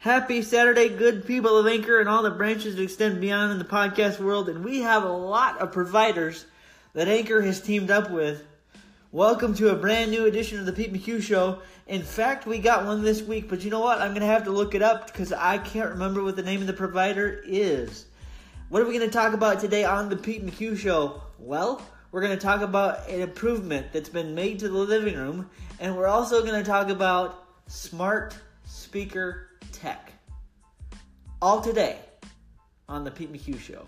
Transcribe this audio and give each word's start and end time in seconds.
Happy 0.00 0.40
Saturday, 0.40 0.88
good 0.88 1.26
people 1.26 1.58
of 1.58 1.66
Anchor 1.66 2.00
and 2.00 2.08
all 2.08 2.22
the 2.22 2.30
branches 2.30 2.74
that 2.74 2.82
extend 2.82 3.20
beyond 3.20 3.52
in 3.52 3.58
the 3.58 3.66
podcast 3.66 4.18
world. 4.18 4.48
And 4.48 4.64
we 4.64 4.80
have 4.80 5.04
a 5.04 5.12
lot 5.12 5.58
of 5.58 5.72
providers 5.72 6.46
that 6.94 7.06
Anchor 7.06 7.42
has 7.42 7.60
teamed 7.60 7.90
up 7.90 8.10
with. 8.10 8.42
Welcome 9.12 9.52
to 9.56 9.68
a 9.68 9.76
brand 9.76 10.10
new 10.10 10.24
edition 10.24 10.58
of 10.58 10.64
the 10.64 10.72
Pete 10.72 10.90
McHugh 10.90 11.20
Show. 11.20 11.58
In 11.86 12.02
fact, 12.02 12.46
we 12.46 12.60
got 12.60 12.86
one 12.86 13.02
this 13.02 13.20
week, 13.20 13.50
but 13.50 13.62
you 13.62 13.70
know 13.70 13.80
what? 13.80 14.00
I'm 14.00 14.12
going 14.12 14.22
to 14.22 14.26
have 14.26 14.44
to 14.44 14.50
look 14.50 14.74
it 14.74 14.80
up 14.80 15.08
because 15.08 15.34
I 15.34 15.58
can't 15.58 15.90
remember 15.90 16.24
what 16.24 16.34
the 16.34 16.42
name 16.42 16.62
of 16.62 16.66
the 16.66 16.72
provider 16.72 17.42
is. 17.44 18.06
What 18.70 18.80
are 18.80 18.86
we 18.86 18.96
going 18.96 19.06
to 19.06 19.14
talk 19.14 19.34
about 19.34 19.60
today 19.60 19.84
on 19.84 20.08
the 20.08 20.16
Pete 20.16 20.46
McHugh 20.46 20.78
Show? 20.78 21.20
Well, 21.38 21.82
we're 22.10 22.22
going 22.22 22.38
to 22.38 22.42
talk 22.42 22.62
about 22.62 23.06
an 23.10 23.20
improvement 23.20 23.92
that's 23.92 24.08
been 24.08 24.34
made 24.34 24.60
to 24.60 24.70
the 24.70 24.78
living 24.78 25.16
room, 25.16 25.50
and 25.78 25.94
we're 25.94 26.06
also 26.06 26.40
going 26.40 26.64
to 26.64 26.66
talk 26.66 26.88
about 26.88 27.44
smart 27.66 28.34
speaker 28.70 29.48
tech. 29.72 30.12
All 31.42 31.60
today 31.60 31.98
on 32.88 33.02
the 33.02 33.10
Pete 33.10 33.32
McHugh 33.32 33.58
Show. 33.58 33.84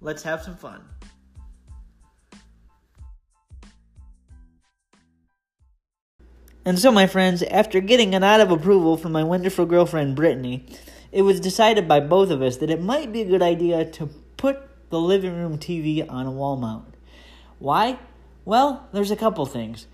Let's 0.00 0.22
have 0.22 0.42
some 0.42 0.56
fun. 0.56 0.80
And 6.64 6.78
so, 6.78 6.92
my 6.92 7.06
friends, 7.06 7.42
after 7.42 7.80
getting 7.80 8.14
a 8.14 8.20
nod 8.20 8.40
of 8.40 8.50
approval 8.50 8.96
from 8.96 9.12
my 9.12 9.24
wonderful 9.24 9.66
girlfriend 9.66 10.14
Brittany, 10.14 10.66
it 11.10 11.22
was 11.22 11.40
decided 11.40 11.88
by 11.88 11.98
both 11.98 12.30
of 12.30 12.42
us 12.42 12.58
that 12.58 12.70
it 12.70 12.82
might 12.82 13.12
be 13.12 13.22
a 13.22 13.28
good 13.28 13.42
idea 13.42 13.84
to 13.84 14.06
put 14.36 14.90
the 14.90 15.00
living 15.00 15.34
room 15.34 15.58
TV 15.58 16.08
on 16.08 16.26
a 16.26 16.30
wall 16.30 16.56
mount. 16.56 16.94
Why? 17.58 17.98
Well, 18.44 18.88
there's 18.92 19.10
a 19.10 19.16
couple 19.16 19.46
things. 19.46 19.86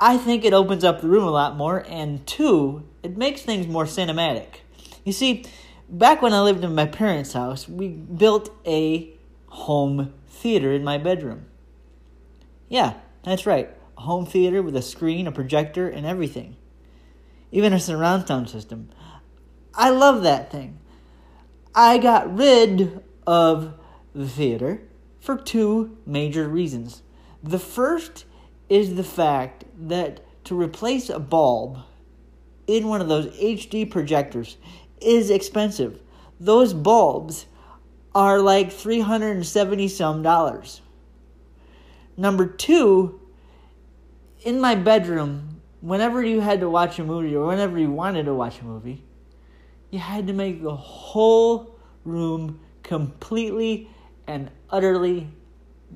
I 0.00 0.16
think 0.16 0.44
it 0.44 0.52
opens 0.52 0.84
up 0.84 1.00
the 1.00 1.08
room 1.08 1.24
a 1.24 1.30
lot 1.30 1.56
more, 1.56 1.84
and 1.88 2.26
two, 2.26 2.88
it 3.02 3.16
makes 3.16 3.42
things 3.42 3.66
more 3.66 3.84
cinematic. 3.84 4.46
You 5.04 5.12
see, 5.12 5.44
back 5.88 6.20
when 6.20 6.32
I 6.32 6.40
lived 6.40 6.64
in 6.64 6.74
my 6.74 6.86
parents' 6.86 7.32
house, 7.32 7.68
we 7.68 7.88
built 7.88 8.50
a 8.66 9.14
home 9.46 10.12
theater 10.28 10.72
in 10.72 10.82
my 10.82 10.98
bedroom. 10.98 11.46
Yeah, 12.68 12.94
that's 13.22 13.46
right. 13.46 13.70
A 13.96 14.00
home 14.00 14.26
theater 14.26 14.62
with 14.62 14.74
a 14.76 14.82
screen, 14.82 15.26
a 15.26 15.32
projector, 15.32 15.88
and 15.88 16.04
everything. 16.04 16.56
Even 17.52 17.72
a 17.72 17.78
surround 17.78 18.26
sound 18.26 18.50
system. 18.50 18.90
I 19.74 19.90
love 19.90 20.22
that 20.22 20.50
thing. 20.50 20.80
I 21.74 21.98
got 21.98 22.36
rid 22.36 23.00
of 23.26 23.74
the 24.14 24.28
theater 24.28 24.82
for 25.20 25.36
two 25.36 25.98
major 26.04 26.48
reasons. 26.48 27.02
The 27.42 27.58
first 27.58 28.24
is 28.68 28.94
the 28.94 29.04
fact 29.04 29.64
that 29.76 30.20
to 30.44 30.60
replace 30.60 31.08
a 31.08 31.18
bulb 31.18 31.78
in 32.66 32.88
one 32.88 33.00
of 33.00 33.08
those 33.08 33.26
HD 33.36 33.90
projectors 33.90 34.56
is 35.00 35.30
expensive. 35.30 36.00
Those 36.40 36.72
bulbs 36.72 37.46
are 38.14 38.40
like 38.40 38.72
370 38.72 39.88
some 39.88 40.22
dollars. 40.22 40.80
Number 42.16 42.46
two, 42.46 43.20
in 44.42 44.60
my 44.60 44.74
bedroom, 44.74 45.60
whenever 45.80 46.22
you 46.22 46.40
had 46.40 46.60
to 46.60 46.68
watch 46.68 46.98
a 46.98 47.04
movie 47.04 47.34
or 47.34 47.46
whenever 47.46 47.78
you 47.78 47.90
wanted 47.90 48.24
to 48.26 48.34
watch 48.34 48.60
a 48.60 48.64
movie, 48.64 49.02
you 49.90 49.98
had 49.98 50.26
to 50.26 50.32
make 50.32 50.62
the 50.62 50.74
whole 50.74 51.78
room 52.04 52.60
completely 52.82 53.90
and 54.26 54.50
utterly 54.70 55.28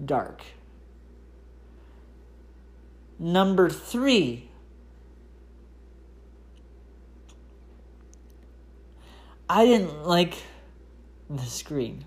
dark. 0.04 0.42
Number 3.18 3.68
three, 3.68 4.48
I 9.48 9.64
didn't 9.64 10.04
like 10.04 10.34
the 11.28 11.42
screen. 11.42 12.04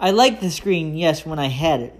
I 0.00 0.10
liked 0.10 0.40
the 0.40 0.50
screen, 0.50 0.96
yes, 0.96 1.26
when 1.26 1.38
I 1.38 1.48
had 1.48 1.80
it. 1.80 1.94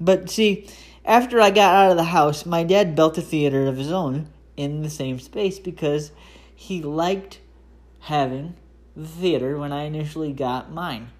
But 0.00 0.30
see, 0.30 0.68
after 1.04 1.40
I 1.40 1.50
got 1.50 1.74
out 1.74 1.90
of 1.90 1.96
the 1.96 2.04
house, 2.04 2.46
my 2.46 2.64
dad 2.64 2.94
built 2.94 3.18
a 3.18 3.22
theater 3.22 3.66
of 3.66 3.76
his 3.76 3.90
own 3.90 4.28
in 4.56 4.82
the 4.82 4.90
same 4.90 5.18
space 5.18 5.58
because 5.58 6.12
he 6.54 6.82
liked 6.82 7.40
having 8.00 8.54
the 8.96 9.06
theater 9.06 9.58
when 9.58 9.72
I 9.72 9.84
initially 9.84 10.32
got 10.32 10.72
mine. 10.72 11.10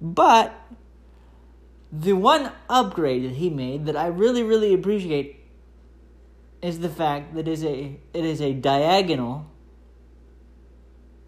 But 0.00 0.54
the 2.00 2.12
one 2.12 2.52
upgrade 2.68 3.24
that 3.24 3.36
he 3.36 3.48
made 3.48 3.86
that 3.86 3.96
I 3.96 4.08
really, 4.08 4.42
really 4.42 4.74
appreciate 4.74 5.40
is 6.60 6.80
the 6.80 6.88
fact 6.88 7.34
that 7.34 7.48
it 7.48 7.52
is 7.52 7.64
a 7.64 7.98
it 8.12 8.24
is 8.24 8.40
a 8.40 8.52
diagonal 8.52 9.46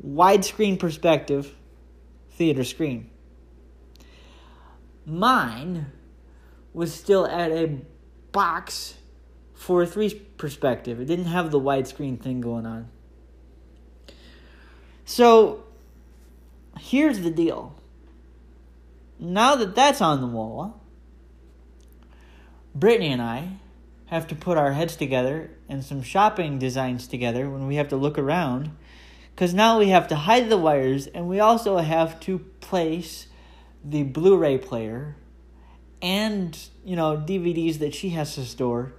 widescreen 0.04 0.78
perspective 0.78 1.54
theater 2.32 2.64
screen. 2.64 3.10
Mine 5.06 5.86
was 6.74 6.92
still 6.92 7.26
at 7.26 7.50
a 7.50 7.78
box 8.32 8.94
4 9.54 9.86
3 9.86 10.14
perspective. 10.36 11.00
It 11.00 11.06
didn't 11.06 11.26
have 11.26 11.50
the 11.50 11.60
widescreen 11.60 12.20
thing 12.20 12.40
going 12.40 12.66
on. 12.66 12.90
So 15.04 15.64
here's 16.78 17.20
the 17.20 17.30
deal. 17.30 17.74
Now 19.18 19.56
that 19.56 19.74
that's 19.74 20.00
on 20.00 20.20
the 20.20 20.26
wall, 20.26 20.80
Brittany 22.74 23.08
and 23.08 23.22
I 23.22 23.58
have 24.06 24.26
to 24.28 24.34
put 24.34 24.56
our 24.56 24.72
heads 24.72 24.96
together 24.96 25.50
and 25.68 25.84
some 25.84 26.02
shopping 26.02 26.58
designs 26.58 27.06
together 27.06 27.50
when 27.50 27.66
we 27.66 27.76
have 27.76 27.88
to 27.88 27.96
look 27.96 28.18
around 28.18 28.70
because 29.34 29.52
now 29.52 29.78
we 29.78 29.88
have 29.88 30.08
to 30.08 30.16
hide 30.16 30.48
the 30.48 30.56
wires 30.56 31.06
and 31.08 31.28
we 31.28 31.40
also 31.40 31.76
have 31.76 32.18
to 32.20 32.38
place 32.60 33.26
the 33.84 34.02
Blu-ray 34.02 34.58
player 34.58 35.16
and 36.00 36.58
you 36.84 36.96
know 36.96 37.16
DVDs 37.16 37.78
that 37.78 37.94
she 37.94 38.10
has 38.10 38.34
to 38.36 38.44
store 38.44 38.92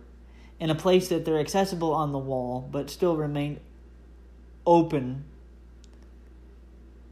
in 0.60 0.70
a 0.70 0.76
place 0.76 1.08
that 1.08 1.26
they're 1.26 1.40
accessible 1.40 1.94
on 1.94 2.12
the 2.12 2.20
wall 2.20 2.68
but 2.72 2.90
still 2.90 3.16
remain 3.16 3.60
open 4.66 5.24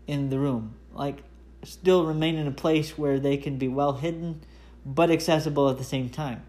in 0.05 0.29
the 0.29 0.37
room. 0.37 0.75
Like 0.93 1.23
still 1.63 2.05
remain 2.05 2.35
in 2.35 2.47
a 2.47 2.51
place 2.51 2.97
where 2.97 3.19
they 3.19 3.37
can 3.37 3.57
be 3.57 3.67
well 3.67 3.93
hidden 3.93 4.41
but 4.85 5.11
accessible 5.11 5.69
at 5.69 5.77
the 5.77 5.83
same 5.83 6.09
time 6.09 6.43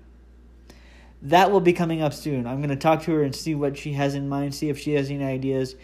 that 1.23 1.51
will 1.51 1.61
be 1.61 1.73
coming 1.73 2.01
up 2.01 2.15
soon. 2.15 2.47
I'm 2.47 2.59
going 2.59 2.71
to 2.71 2.77
talk 2.77 3.03
to 3.03 3.13
her 3.13 3.23
and 3.23 3.35
see 3.35 3.55
what 3.55 3.77
she 3.77 3.95
has 3.95 4.15
in 4.15 4.29
mind, 4.29 4.55
see 4.55 4.69
if 4.69 4.79
she 4.79 4.93
has 4.95 5.11
any 5.11 5.25
ideas. 5.25 5.75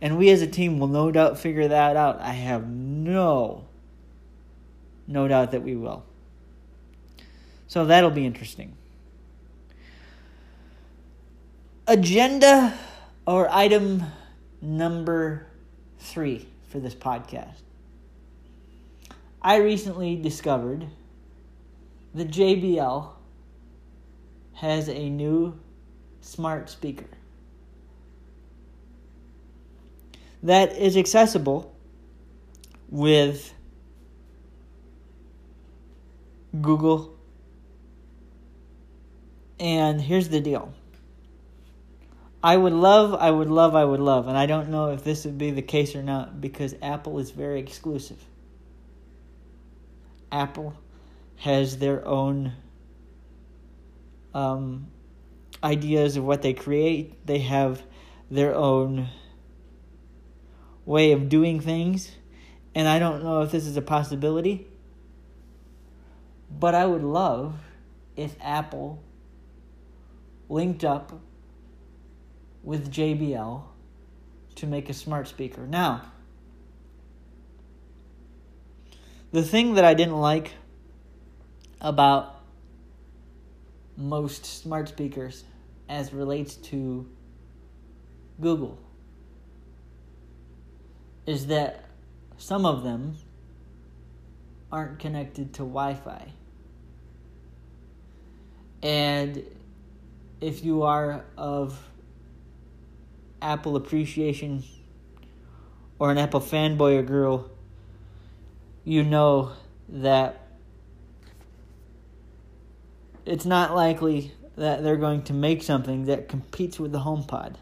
And 0.00 0.18
we 0.18 0.30
as 0.30 0.42
a 0.42 0.46
team 0.46 0.78
will 0.78 0.88
no 0.88 1.10
doubt 1.10 1.38
figure 1.38 1.68
that 1.68 1.96
out. 1.96 2.20
I 2.20 2.32
have 2.32 2.68
no, 2.68 3.64
no 5.06 5.26
doubt 5.26 5.50
that 5.52 5.62
we 5.62 5.74
will. 5.74 6.04
So 7.66 7.86
that'll 7.86 8.10
be 8.10 8.24
interesting. 8.24 8.76
Agenda 11.86 12.78
or 13.26 13.48
item 13.50 14.04
number 14.62 15.46
three 15.98 16.48
for 16.68 16.78
this 16.78 16.94
podcast. 16.94 17.63
I 19.46 19.56
recently 19.56 20.16
discovered 20.16 20.86
the 22.14 22.24
JBL 22.24 23.10
has 24.54 24.88
a 24.88 25.10
new 25.10 25.60
smart 26.22 26.70
speaker 26.70 27.04
that 30.42 30.74
is 30.78 30.96
accessible 30.96 31.76
with 32.88 33.52
Google. 36.62 37.14
And 39.60 40.00
here's 40.00 40.30
the 40.30 40.40
deal. 40.40 40.72
I 42.42 42.56
would 42.56 42.72
love, 42.72 43.12
I 43.12 43.30
would 43.30 43.50
love, 43.50 43.74
I 43.74 43.84
would 43.84 44.00
love, 44.00 44.26
and 44.26 44.38
I 44.38 44.46
don't 44.46 44.70
know 44.70 44.90
if 44.92 45.04
this 45.04 45.26
would 45.26 45.36
be 45.36 45.50
the 45.50 45.62
case 45.62 45.94
or 45.94 46.02
not 46.02 46.40
because 46.40 46.74
Apple 46.80 47.18
is 47.18 47.30
very 47.30 47.60
exclusive. 47.60 48.24
Apple 50.34 50.74
has 51.36 51.78
their 51.78 52.04
own 52.04 52.52
um, 54.34 54.88
ideas 55.62 56.16
of 56.16 56.24
what 56.24 56.42
they 56.42 56.52
create. 56.52 57.24
They 57.24 57.38
have 57.38 57.84
their 58.30 58.52
own 58.52 59.08
way 60.84 61.12
of 61.12 61.28
doing 61.28 61.60
things. 61.60 62.10
And 62.74 62.88
I 62.88 62.98
don't 62.98 63.22
know 63.22 63.42
if 63.42 63.52
this 63.52 63.64
is 63.64 63.76
a 63.76 63.82
possibility. 63.82 64.66
But 66.50 66.74
I 66.74 66.84
would 66.84 67.04
love 67.04 67.54
if 68.16 68.34
Apple 68.40 69.02
linked 70.48 70.84
up 70.84 71.20
with 72.64 72.90
JBL 72.90 73.62
to 74.56 74.66
make 74.66 74.88
a 74.88 74.94
smart 74.94 75.28
speaker. 75.28 75.66
Now, 75.66 76.12
the 79.34 79.42
thing 79.42 79.74
that 79.74 79.84
I 79.84 79.94
didn't 79.94 80.20
like 80.20 80.52
about 81.80 82.40
most 83.96 84.46
smart 84.46 84.88
speakers 84.88 85.42
as 85.88 86.12
relates 86.12 86.54
to 86.54 87.04
Google 88.40 88.78
is 91.26 91.48
that 91.48 91.84
some 92.36 92.64
of 92.64 92.84
them 92.84 93.16
aren't 94.70 95.00
connected 95.00 95.52
to 95.54 95.62
Wi 95.62 95.94
Fi. 95.94 96.32
And 98.84 99.42
if 100.40 100.64
you 100.64 100.84
are 100.84 101.24
of 101.36 101.76
Apple 103.42 103.74
appreciation 103.74 104.62
or 105.98 106.12
an 106.12 106.18
Apple 106.18 106.40
fanboy 106.40 107.00
or 107.00 107.02
girl, 107.02 107.50
you 108.84 109.02
know 109.02 109.52
that 109.88 110.46
it's 113.26 113.46
not 113.46 113.74
likely 113.74 114.32
that 114.56 114.82
they're 114.82 114.96
going 114.96 115.22
to 115.24 115.32
make 115.32 115.62
something 115.62 116.04
that 116.04 116.28
competes 116.28 116.78
with 116.78 116.92
the 116.92 117.00
HomePod. 117.00 117.56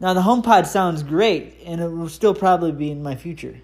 Now, 0.00 0.14
the 0.14 0.22
HomePod 0.22 0.66
sounds 0.66 1.02
great, 1.02 1.56
and 1.64 1.80
it 1.80 1.88
will 1.88 2.08
still 2.08 2.34
probably 2.34 2.72
be 2.72 2.90
in 2.90 3.02
my 3.02 3.14
future. 3.14 3.60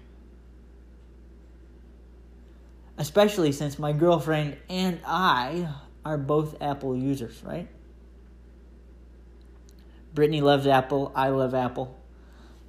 Especially 2.97 3.51
since 3.51 3.77
my 3.77 3.91
girlfriend 3.91 4.57
and 4.69 4.99
I 5.05 5.67
are 6.05 6.17
both 6.17 6.61
Apple 6.61 6.95
users, 6.95 7.41
right? 7.43 7.67
Brittany 10.13 10.41
loves 10.41 10.67
Apple, 10.67 11.11
I 11.15 11.29
love 11.29 11.53
Apple. 11.53 11.97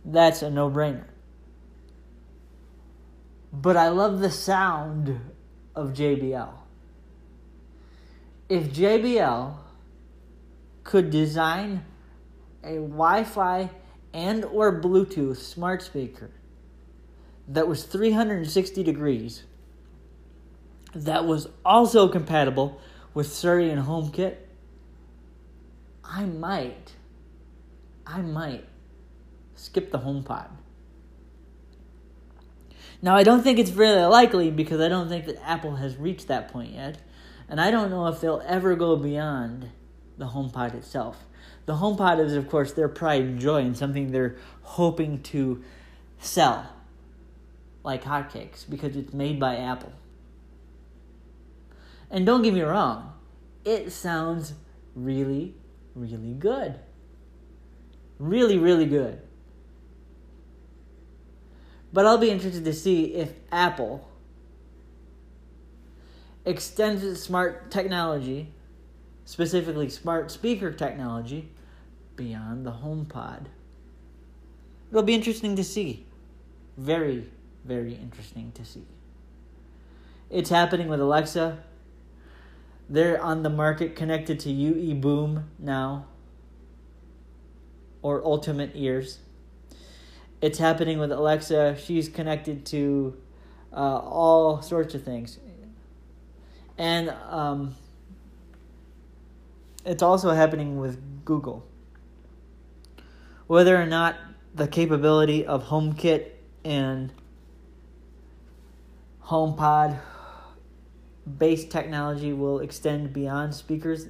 That's 0.04 0.42
a 0.42 0.50
no 0.50 0.70
brainer. 0.70 1.04
But 3.52 3.76
I 3.76 3.88
love 3.88 4.20
the 4.20 4.30
sound 4.30 5.20
of 5.74 5.92
JBL. 5.92 6.54
If 8.48 8.72
JBL 8.72 9.56
could 10.84 11.10
design 11.10 11.84
a 12.64 12.76
Wi-Fi 12.76 13.70
and 14.14 14.44
or 14.46 14.80
Bluetooth 14.80 15.36
smart 15.36 15.82
speaker 15.82 16.30
that 17.48 17.68
was 17.68 17.84
360 17.84 18.82
degrees 18.82 19.42
that 20.94 21.24
was 21.24 21.48
also 21.64 22.08
compatible 22.08 22.80
with 23.14 23.30
Siri 23.32 23.70
and 23.70 23.82
HomeKit, 23.82 24.36
I 26.04 26.24
might, 26.24 26.92
I 28.06 28.22
might 28.22 28.64
skip 29.54 29.90
the 29.90 29.98
HomePod. 29.98 30.48
Now, 33.04 33.16
I 33.16 33.24
don't 33.24 33.42
think 33.42 33.58
it's 33.58 33.72
really 33.72 34.00
likely 34.02 34.52
because 34.52 34.80
I 34.80 34.88
don't 34.88 35.08
think 35.08 35.26
that 35.26 35.42
Apple 35.44 35.74
has 35.76 35.96
reached 35.96 36.28
that 36.28 36.52
point 36.52 36.72
yet, 36.72 36.98
and 37.48 37.60
I 37.60 37.72
don't 37.72 37.90
know 37.90 38.06
if 38.06 38.20
they'll 38.20 38.42
ever 38.46 38.76
go 38.76 38.94
beyond 38.94 39.70
the 40.18 40.26
HomePod 40.26 40.74
itself. 40.74 41.26
The 41.66 41.74
HomePod 41.74 42.24
is, 42.24 42.34
of 42.34 42.48
course, 42.48 42.72
their 42.72 42.88
pride 42.88 43.22
and 43.22 43.40
joy 43.40 43.62
and 43.62 43.76
something 43.76 44.12
they're 44.12 44.36
hoping 44.62 45.20
to 45.24 45.64
sell 46.20 46.72
like 47.82 48.04
hotcakes 48.04 48.68
because 48.68 48.94
it's 48.96 49.12
made 49.12 49.40
by 49.40 49.56
Apple. 49.56 49.92
And 52.08 52.24
don't 52.24 52.42
get 52.42 52.54
me 52.54 52.60
wrong, 52.60 53.14
it 53.64 53.90
sounds 53.90 54.54
really, 54.94 55.54
really 55.96 56.34
good. 56.34 56.78
Really, 58.18 58.58
really 58.58 58.86
good. 58.86 59.20
But 61.92 62.06
I'll 62.06 62.18
be 62.18 62.30
interested 62.30 62.64
to 62.64 62.72
see 62.72 63.14
if 63.14 63.32
Apple 63.50 64.08
extends 66.44 67.04
its 67.04 67.20
smart 67.20 67.70
technology, 67.70 68.52
specifically 69.24 69.88
smart 69.88 70.30
speaker 70.30 70.72
technology, 70.72 71.50
beyond 72.16 72.66
the 72.66 72.72
HomePod. 72.72 73.46
It'll 74.90 75.02
be 75.02 75.14
interesting 75.14 75.56
to 75.56 75.64
see. 75.64 76.06
Very, 76.76 77.30
very 77.64 77.94
interesting 77.94 78.52
to 78.52 78.64
see. 78.64 78.86
It's 80.30 80.50
happening 80.50 80.88
with 80.88 81.00
Alexa, 81.00 81.58
they're 82.88 83.22
on 83.22 83.42
the 83.42 83.50
market 83.50 83.96
connected 83.96 84.40
to 84.40 84.50
UE 84.50 84.94
Boom 84.94 85.50
now 85.58 86.06
or 88.02 88.24
Ultimate 88.24 88.72
Ears. 88.74 89.18
It's 90.42 90.58
happening 90.58 90.98
with 90.98 91.12
Alexa. 91.12 91.76
She's 91.78 92.08
connected 92.08 92.66
to 92.66 93.16
uh, 93.72 93.76
all 93.76 94.60
sorts 94.60 94.92
of 94.92 95.04
things. 95.04 95.38
And 96.76 97.10
um, 97.30 97.76
it's 99.86 100.02
also 100.02 100.30
happening 100.32 100.78
with 100.78 101.00
Google. 101.24 101.64
Whether 103.46 103.80
or 103.80 103.86
not 103.86 104.16
the 104.52 104.66
capability 104.66 105.46
of 105.46 105.66
HomeKit 105.66 106.30
and 106.64 107.12
HomePod 109.26 110.00
based 111.38 111.70
technology 111.70 112.32
will 112.32 112.58
extend 112.58 113.12
beyond 113.12 113.54
speakers 113.54 114.08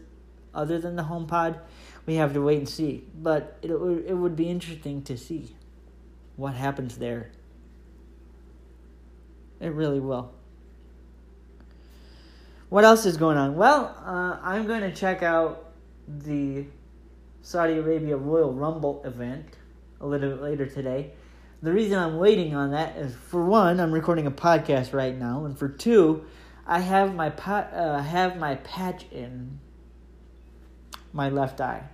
other 0.54 0.78
than 0.78 0.96
the 0.96 1.02
HomePod, 1.02 1.58
we 2.06 2.14
have 2.14 2.32
to 2.32 2.40
wait 2.40 2.56
and 2.56 2.68
see. 2.68 3.04
But 3.14 3.58
it, 3.60 3.70
it 3.70 4.16
would 4.16 4.34
be 4.34 4.48
interesting 4.48 5.02
to 5.02 5.18
see 5.18 5.54
what 6.36 6.54
happens 6.54 6.96
there. 6.98 7.30
It 9.60 9.72
really 9.72 10.00
will. 10.00 10.32
What 12.68 12.84
else 12.84 13.04
is 13.06 13.16
going 13.16 13.36
on? 13.36 13.54
Well, 13.54 13.96
uh, 14.04 14.38
I'm 14.42 14.66
going 14.66 14.80
to 14.80 14.92
check 14.94 15.22
out 15.22 15.72
the 16.08 16.64
Saudi 17.42 17.74
Arabia 17.74 18.16
Royal 18.16 18.52
Rumble 18.52 19.02
event 19.04 19.46
a 20.00 20.06
little 20.06 20.30
bit 20.30 20.42
later 20.42 20.66
today. 20.66 21.12
The 21.62 21.72
reason 21.72 21.98
I'm 21.98 22.18
waiting 22.18 22.56
on 22.56 22.72
that 22.72 22.96
is 22.96 23.14
for 23.14 23.44
one, 23.44 23.78
I'm 23.78 23.92
recording 23.92 24.26
a 24.26 24.30
podcast 24.30 24.92
right 24.92 25.16
now, 25.16 25.44
and 25.44 25.56
for 25.56 25.68
two, 25.68 26.24
I 26.66 26.80
have 26.80 27.14
my 27.14 27.30
pat, 27.30 27.72
uh, 27.72 27.98
have 28.00 28.36
my 28.36 28.56
patch 28.56 29.06
in 29.12 29.60
my 31.12 31.28
left 31.28 31.60
eye. 31.60 31.84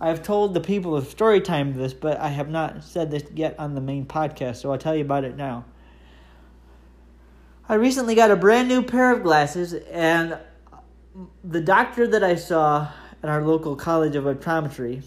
I 0.00 0.08
have 0.08 0.22
told 0.22 0.54
the 0.54 0.60
people 0.60 0.96
of 0.96 1.04
Storytime 1.04 1.76
this, 1.76 1.92
but 1.92 2.18
I 2.18 2.28
have 2.28 2.48
not 2.48 2.82
said 2.82 3.10
this 3.10 3.24
yet 3.34 3.54
on 3.58 3.74
the 3.74 3.82
main 3.82 4.06
podcast, 4.06 4.56
so 4.56 4.72
I'll 4.72 4.78
tell 4.78 4.96
you 4.96 5.02
about 5.02 5.24
it 5.24 5.36
now. 5.36 5.66
I 7.68 7.74
recently 7.74 8.14
got 8.14 8.30
a 8.30 8.36
brand 8.36 8.68
new 8.68 8.82
pair 8.82 9.12
of 9.12 9.22
glasses, 9.22 9.74
and 9.74 10.38
the 11.44 11.60
doctor 11.60 12.06
that 12.06 12.24
I 12.24 12.34
saw 12.34 12.88
at 13.22 13.28
our 13.28 13.44
local 13.44 13.76
college 13.76 14.16
of 14.16 14.24
optometry 14.24 15.04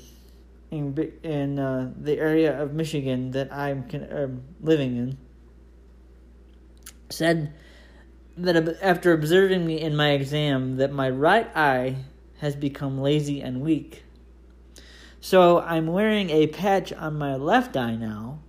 in 0.69 1.11
in 1.23 1.57
uh, 1.57 1.91
the 1.99 2.19
area 2.19 2.61
of 2.61 2.73
Michigan 2.73 3.31
that 3.31 3.51
I'm 3.51 3.85
uh, 3.93 4.27
living 4.61 4.95
in 4.95 5.17
said 7.09 7.53
that 8.37 8.77
after 8.81 9.13
observing 9.13 9.65
me 9.65 9.79
in 9.79 9.95
my 9.95 10.11
exam 10.11 10.77
that 10.77 10.91
my 10.91 11.09
right 11.09 11.49
eye 11.55 11.95
has 12.39 12.55
become 12.55 12.99
lazy 12.99 13.41
and 13.41 13.61
weak. 13.61 14.02
So 15.23 15.61
I'm 15.61 15.87
wearing 15.87 16.29
a 16.31 16.47
patch 16.47 16.91
on 16.91 17.17
my 17.17 17.37
left 17.37 17.77
eye 17.77 17.95
now 17.95 18.39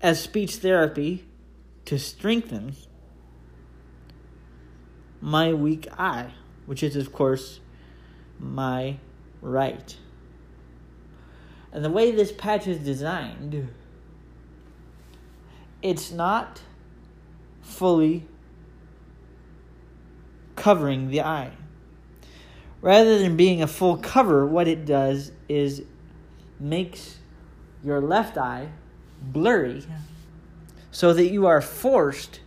as 0.00 0.20
speech 0.20 0.56
therapy 0.56 1.26
to 1.84 1.96
strengthen 1.96 2.74
my 5.20 5.52
weak 5.52 5.86
eye, 5.96 6.32
which 6.66 6.82
is 6.82 6.96
of 6.96 7.12
course 7.12 7.60
my 8.40 8.96
right. 9.40 9.96
And 11.70 11.84
the 11.84 11.90
way 11.90 12.10
this 12.10 12.32
patch 12.32 12.66
is 12.66 12.78
designed, 12.78 13.68
it's 15.82 16.10
not 16.10 16.62
fully 17.62 18.26
covering 20.56 21.10
the 21.10 21.20
eye. 21.20 21.52
Rather 22.84 23.18
than 23.18 23.34
being 23.34 23.62
a 23.62 23.66
full 23.66 23.96
cover, 23.96 24.44
what 24.44 24.68
it 24.68 24.84
does 24.84 25.32
is 25.48 25.82
makes 26.60 27.16
your 27.82 27.98
left 27.98 28.36
eye 28.36 28.68
blurry 29.22 29.82
so 30.90 31.14
that 31.14 31.28
you 31.28 31.46
are 31.46 31.62
forced, 31.62 32.40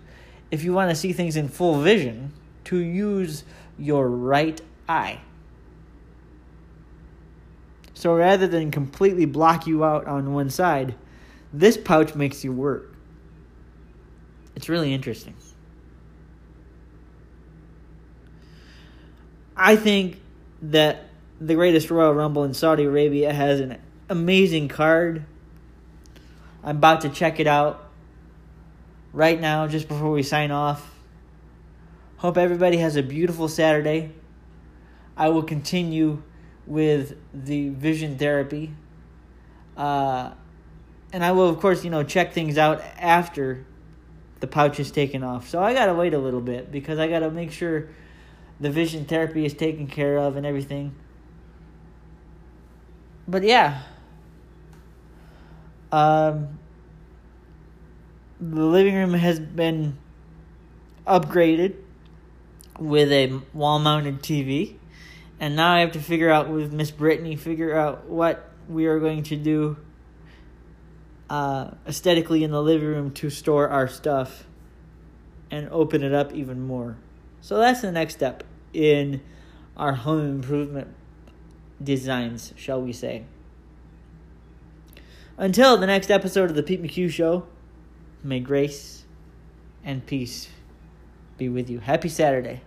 if 0.51 0.63
you 0.63 0.74
want 0.74 0.91
to 0.91 0.96
see 0.96 1.12
things 1.12 1.36
in 1.36 1.48
full 1.48 1.82
vision, 1.82 2.32
to 2.65 2.77
use 2.77 3.46
your 3.79 4.08
right 4.08 4.62
eye. 4.88 5.20
So 7.96 8.13
rather 8.13 8.46
than 8.46 8.70
completely 8.70 9.25
block 9.25 9.65
you 9.65 9.84
out 9.84 10.06
on 10.06 10.36
one 10.36 10.51
side, 10.51 10.94
this 11.51 11.77
pouch 11.77 12.13
makes 12.13 12.44
you 12.44 12.51
work. 12.51 12.94
It's 14.56 14.70
really 14.70 14.94
interesting. 14.94 15.34
I 19.56 19.75
think 19.75 20.20
that 20.62 21.06
the 21.40 21.56
greatest 21.56 21.92
Royal 21.92 22.14
Rumble 22.14 22.44
in 22.44 22.54
Saudi 22.54 22.84
Arabia 22.84 23.32
has 23.34 23.60
an 23.60 23.78
amazing 24.10 24.68
card. 24.68 25.26
I'm 26.64 26.78
about 26.78 27.02
to 27.02 27.10
check 27.10 27.40
it 27.40 27.48
out 27.48 27.90
right 29.14 29.40
now, 29.40 29.68
just 29.68 29.88
before 29.88 30.12
we 30.12 30.24
sign 30.24 30.52
off. 30.52 30.94
Hope 32.18 32.38
everybody 32.38 32.78
has 32.78 32.96
a 32.96 33.04
beautiful 33.04 33.48
Saturday. 33.48 34.12
I 35.16 35.30
will 35.30 35.44
continue 35.44 36.24
with 36.66 37.16
the 37.34 37.70
vision 37.70 38.18
therapy 38.18 38.74
Uh, 39.78 40.32
and 41.14 41.24
I 41.24 41.32
will, 41.32 41.48
of 41.48 41.60
course, 41.60 41.84
you 41.84 41.92
know, 41.92 42.04
check 42.04 42.34
things 42.34 42.58
out 42.58 42.82
after 42.98 43.64
the 44.40 44.48
pouch 44.48 44.80
is 44.80 44.92
taken 44.92 45.24
off. 45.24 45.48
So 45.48 45.62
I 45.62 45.74
gotta 45.74 45.94
wait 45.94 46.14
a 46.16 46.18
little 46.18 46.42
bit 46.42 46.72
because 46.72 46.98
I 47.00 47.08
gotta 47.08 47.30
make 47.30 47.52
sure 47.52 47.88
the 48.60 48.70
vision 48.70 49.06
therapy 49.06 49.46
is 49.46 49.54
taken 49.54 49.88
care 49.88 50.18
of 50.18 50.36
and 50.36 50.46
everything. 50.46 50.96
But 53.28 53.44
yeah. 53.44 53.84
Um, 55.92 56.60
the 58.40 58.64
living 58.64 58.96
room 58.96 59.14
has 59.14 59.40
been 59.40 59.98
upgraded 61.06 61.76
with 62.80 63.12
a 63.12 63.40
wall 63.54 63.80
mounted 63.80 64.22
TV. 64.22 64.76
And 65.40 65.56
now 65.56 65.74
I 65.74 65.80
have 65.82 65.92
to 65.94 66.00
figure 66.00 66.30
out 66.30 66.50
with 66.50 66.74
Miss 66.74 66.92
Brittany, 66.92 67.36
figure 67.36 67.76
out 67.76 68.06
what 68.06 68.50
we 68.68 68.88
are 68.88 69.00
going 69.00 69.24
to 69.24 69.36
do 69.36 69.78
uh, 71.30 71.72
aesthetically 71.86 72.44
in 72.44 72.52
the 72.52 72.62
living 72.62 72.88
room 72.88 73.12
to 73.12 73.30
store 73.30 73.70
our 73.70 73.88
stuff 73.88 74.46
and 75.52 75.70
open 75.70 76.04
it 76.04 76.14
up 76.14 76.34
even 76.34 76.62
more. 76.62 76.98
So 77.41 77.58
that's 77.58 77.82
the 77.82 77.91
next 77.91 78.15
step 78.15 78.44
in 78.74 79.22
our 79.75 79.94
home 79.94 80.29
improvement 80.29 80.94
designs, 81.82 82.53
shall 82.56 82.82
we 82.82 82.94
say. 82.94 83.24
Until 85.38 85.77
the 85.77 85.88
next 85.88 86.10
episode 86.10 86.50
of 86.50 86.56
the 86.56 86.63
Pete 86.63 86.82
McHugh 86.82 87.12
Show, 87.12 87.46
may 88.24 88.39
grace 88.39 89.06
and 89.84 90.06
peace 90.06 90.50
be 91.38 91.48
with 91.48 91.70
you. 91.70 91.79
Happy 91.79 92.10
Saturday. 92.10 92.62